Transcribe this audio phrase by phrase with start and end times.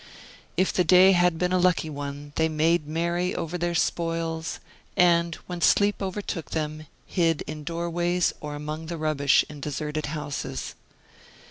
[0.57, 4.59] If the day had been a lucky one, they made merry over their spoils,
[4.97, 10.73] and when sleep overtook them, hid in doorways or among the rubbish in deserted houses.